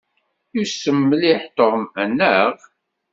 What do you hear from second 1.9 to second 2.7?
anaɣ?